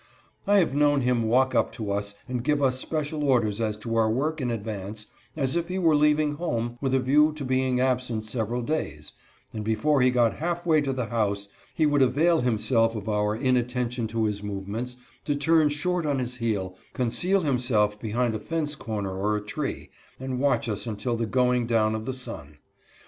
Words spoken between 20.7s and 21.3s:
until the